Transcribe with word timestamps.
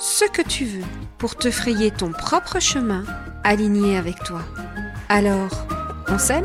ce 0.00 0.24
que 0.24 0.40
tu 0.40 0.64
veux 0.64 0.84
pour 1.18 1.36
te 1.36 1.50
frayer 1.50 1.90
ton 1.90 2.10
propre 2.10 2.58
chemin 2.58 3.04
aligné 3.44 3.98
avec 3.98 4.16
toi. 4.24 4.40
Alors, 5.10 5.66
on 6.08 6.16
s'aime 6.16 6.44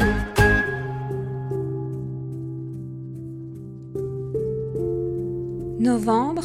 Novembre 5.79 6.43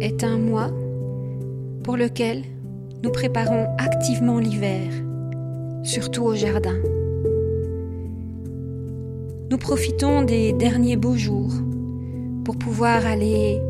est 0.00 0.22
un 0.22 0.38
mois 0.38 0.70
pour 1.82 1.96
lequel 1.96 2.44
nous 3.02 3.10
préparons 3.10 3.66
activement 3.78 4.38
l'hiver, 4.38 4.88
surtout 5.82 6.22
au 6.22 6.36
jardin. 6.36 6.76
Nous 9.50 9.58
profitons 9.58 10.22
des 10.22 10.52
derniers 10.52 10.96
beaux 10.96 11.16
jours 11.16 11.54
pour 12.44 12.56
pouvoir 12.56 13.04
aller 13.06 13.60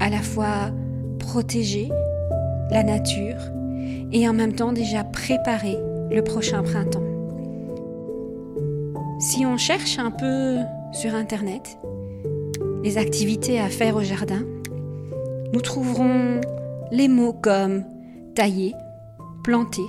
à 0.00 0.10
la 0.10 0.22
fois 0.22 0.72
protéger 1.30 1.88
la 2.72 2.82
nature 2.82 3.36
et 4.10 4.28
en 4.28 4.32
même 4.32 4.52
temps 4.52 4.72
déjà 4.72 5.04
préparer 5.04 5.78
le 6.10 6.22
prochain 6.22 6.60
printemps. 6.64 7.04
Si 9.20 9.46
on 9.46 9.56
cherche 9.56 10.00
un 10.00 10.10
peu 10.10 10.56
sur 10.92 11.14
Internet 11.14 11.78
les 12.82 12.98
activités 12.98 13.60
à 13.60 13.68
faire 13.68 13.94
au 13.94 14.02
jardin, 14.02 14.42
nous 15.52 15.60
trouverons 15.60 16.40
les 16.90 17.06
mots 17.06 17.32
comme 17.32 17.84
tailler, 18.34 18.74
planter, 19.44 19.86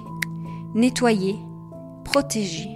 nettoyer, 0.75 1.37
protéger, 2.03 2.69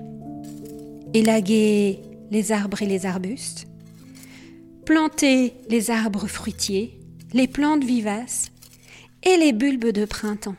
élaguer 1.13 2.01
les 2.31 2.51
arbres 2.51 2.81
et 2.81 2.87
les 2.87 3.05
arbustes, 3.05 3.67
planter 4.85 5.53
les 5.69 5.91
arbres 5.91 6.25
fruitiers, 6.25 6.99
les 7.31 7.47
plantes 7.47 7.83
vivaces 7.83 8.49
et 9.25 9.37
les 9.37 9.53
bulbes 9.53 9.89
de 9.89 10.05
printemps. 10.05 10.55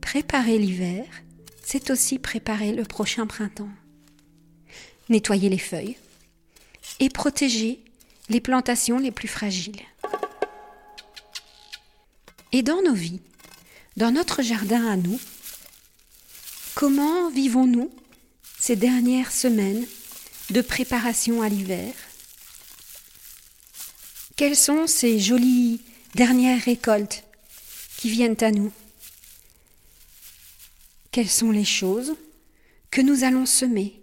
Préparer 0.00 0.58
l'hiver, 0.58 1.04
c'est 1.62 1.90
aussi 1.90 2.18
préparer 2.18 2.72
le 2.72 2.84
prochain 2.84 3.26
printemps. 3.26 3.70
Nettoyer 5.08 5.48
les 5.48 5.58
feuilles 5.58 5.96
et 7.00 7.08
protéger 7.08 7.80
les 8.28 8.40
plantations 8.40 8.98
les 8.98 9.10
plus 9.10 9.28
fragiles. 9.28 9.82
Et 12.52 12.62
dans 12.62 12.82
nos 12.82 12.94
vies, 12.94 13.20
dans 13.96 14.12
notre 14.12 14.42
jardin 14.42 14.86
à 14.86 14.96
nous, 14.96 15.18
comment 16.74 17.30
vivons-nous 17.30 17.90
ces 18.58 18.76
dernières 18.76 19.32
semaines 19.32 19.84
de 20.50 20.60
préparation 20.60 21.42
à 21.42 21.48
l'hiver? 21.48 21.92
Quelles 24.36 24.56
sont 24.56 24.86
ces 24.86 25.18
jolies 25.18 25.80
dernières 26.14 26.62
récoltes 26.62 27.24
qui 27.96 28.10
viennent 28.10 28.36
à 28.40 28.50
nous. 28.50 28.72
Quelles 31.10 31.28
sont 31.28 31.50
les 31.50 31.64
choses 31.64 32.14
que 32.90 33.00
nous 33.00 33.24
allons 33.24 33.46
semer 33.46 34.00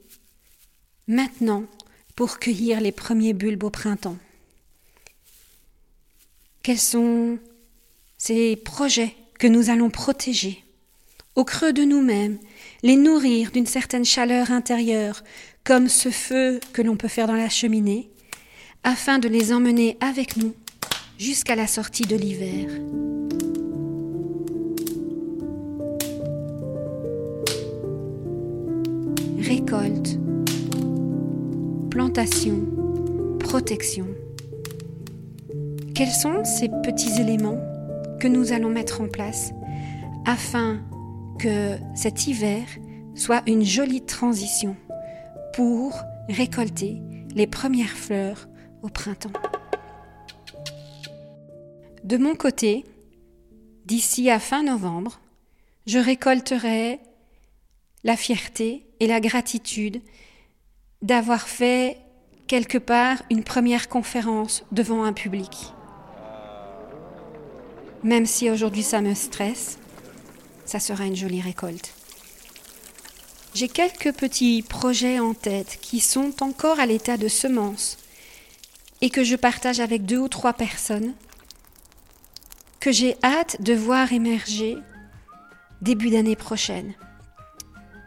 maintenant 1.08 1.66
pour 2.16 2.40
cueillir 2.40 2.82
les 2.82 2.92
premiers 2.92 3.34
bulbes 3.34 3.64
au 3.64 3.70
printemps? 3.70 4.18
Quels 6.64 6.80
sont 6.80 7.38
ces 8.18 8.56
projets 8.56 9.16
que 9.38 9.48
nous 9.48 9.70
allons 9.70 9.90
protéger 9.90 10.64
au 11.36 11.44
creux 11.44 11.74
de 11.74 11.84
nous-mêmes, 11.84 12.38
les 12.84 12.96
nourrir 12.96 13.52
d'une 13.52 13.66
certaine 13.66 14.06
chaleur 14.06 14.52
intérieure, 14.52 15.24
comme 15.64 15.90
ce 15.90 16.10
feu 16.10 16.60
que 16.74 16.82
l'on 16.82 16.96
peut 16.96 17.08
faire 17.08 17.28
dans 17.28 17.36
la 17.36 17.50
cheminée, 17.50 18.12
afin 18.84 19.20
de 19.20 19.28
les 19.28 19.52
emmener 19.52 19.98
avec 20.00 20.38
nous 20.38 20.54
jusqu'à 21.18 21.56
la 21.56 21.68
sortie 21.68 22.04
de 22.04 22.16
l'hiver. 22.16 22.70
Récolte, 29.40 30.20
plantation, 31.90 32.66
protection. 33.40 34.08
Quels 35.94 36.12
sont 36.12 36.44
ces 36.44 36.70
petits 36.84 37.22
éléments 37.22 37.60
que 38.20 38.28
nous 38.28 38.52
allons 38.52 38.70
mettre 38.70 39.02
en 39.02 39.08
place 39.08 39.52
afin 40.26 40.82
que 41.40 41.76
cet 41.94 42.28
hiver 42.28 42.64
soit 43.16 43.44
une 43.48 43.64
jolie 43.64 44.06
transition 44.06 44.76
pour 45.54 45.94
récolter 46.30 47.02
les 47.36 47.48
premières 47.48 47.98
fleurs 47.98 48.48
au 48.82 48.90
printemps? 48.90 49.32
De 52.04 52.18
mon 52.18 52.36
côté, 52.36 52.84
d'ici 53.86 54.30
à 54.30 54.38
fin 54.38 54.64
novembre, 54.64 55.22
je 55.88 56.00
récolterai 56.00 57.00
la 58.04 58.18
fierté 58.18 58.86
et 59.00 59.08
la 59.08 59.22
gratitude 59.22 60.02
d'avoir 61.02 61.48
fait 61.48 61.98
quelque 62.48 62.78
part 62.78 63.24
une 63.30 63.46
première 63.46 63.88
conférence 63.88 64.66
devant 64.74 65.06
un 65.06 65.14
public. 65.14 65.74
Même 68.04 68.26
si 68.26 68.50
aujourd'hui 68.50 68.84
ça 68.84 69.00
me 69.00 69.14
stresse, 69.14 69.80
ça 70.66 70.82
sera 70.82 71.06
une 71.06 71.16
jolie 71.16 71.40
récolte. 71.40 71.94
J'ai 73.54 73.70
quelques 73.70 74.12
petits 74.12 74.62
projets 74.62 75.20
en 75.20 75.34
tête 75.34 75.78
qui 75.82 76.02
sont 76.02 76.34
encore 76.42 76.82
à 76.82 76.86
l'état 76.86 77.16
de 77.16 77.30
semence 77.30 77.98
et 79.00 79.10
que 79.10 79.24
je 79.24 79.38
partage 79.38 79.80
avec 79.80 80.06
deux 80.06 80.18
ou 80.18 80.28
trois 80.28 80.54
personnes 80.54 81.14
que 82.84 82.92
j'ai 82.92 83.16
hâte 83.24 83.62
de 83.62 83.74
voir 83.74 84.12
émerger 84.12 84.78
début 85.82 86.10
d'année 86.10 86.36
prochaine. 86.36 86.94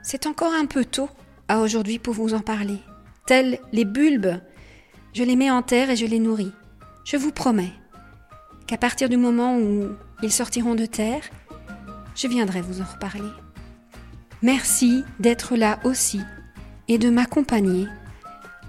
C'est 0.02 0.26
encore 0.26 0.52
un 0.52 0.66
peu 0.66 0.84
tôt 0.84 1.08
à 1.48 1.60
aujourd'hui 1.60 1.98
pour 1.98 2.12
vous 2.12 2.34
en 2.34 2.40
parler. 2.40 2.76
Tels 3.26 3.58
les 3.72 3.86
bulbes, 3.86 4.38
je 5.14 5.22
les 5.22 5.34
mets 5.34 5.50
en 5.50 5.62
terre 5.62 5.88
et 5.88 5.96
je 5.96 6.04
les 6.04 6.18
nourris. 6.18 6.52
Je 7.06 7.16
vous 7.16 7.32
promets 7.32 7.72
qu'à 8.66 8.76
partir 8.76 9.08
du 9.08 9.16
moment 9.16 9.56
où 9.56 9.92
ils 10.22 10.30
sortiront 10.30 10.74
de 10.74 10.84
terre, 10.84 11.22
je 12.14 12.28
viendrai 12.28 12.60
vous 12.60 12.82
en 12.82 12.84
reparler. 12.84 13.32
Merci 14.42 15.04
d'être 15.20 15.56
là 15.56 15.80
aussi 15.84 16.20
et 16.86 16.98
de 16.98 17.08
m'accompagner 17.08 17.86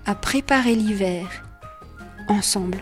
à 0.06 0.16
préparer 0.16 0.74
l'hiver 0.74 1.44
ensemble. 2.30 2.82